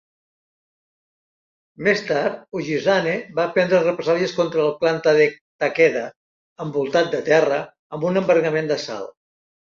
Més 1.87 1.99
tard, 2.07 2.39
Ujizane 2.61 3.13
va 3.41 3.45
prendre 3.57 3.81
represàlies 3.83 4.33
contra 4.39 4.65
el 4.65 4.73
clan 4.81 4.99
Takeda 5.67 6.03
(envoltat 6.67 7.15
de 7.15 7.23
terra) 7.31 7.63
amb 7.99 8.09
un 8.13 8.21
embargament 8.25 8.75
de 8.75 8.83
sal. 8.89 9.09